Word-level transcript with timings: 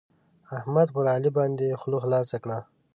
احمد 0.57 0.87
پر 0.95 1.05
علي 1.15 1.29
باندې 1.37 1.77
خوله 1.79 1.97
خلاصه 2.03 2.35
کړه. 2.43 2.57